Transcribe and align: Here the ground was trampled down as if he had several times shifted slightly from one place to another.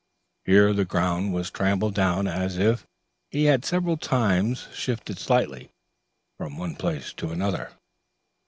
Here 0.45 0.73
the 0.73 0.83
ground 0.83 1.31
was 1.31 1.51
trampled 1.51 1.93
down 1.93 2.25
as 2.27 2.57
if 2.57 2.87
he 3.29 3.43
had 3.43 3.63
several 3.63 3.97
times 3.97 4.67
shifted 4.73 5.19
slightly 5.19 5.69
from 6.39 6.57
one 6.57 6.73
place 6.75 7.13
to 7.13 7.29
another. 7.29 7.69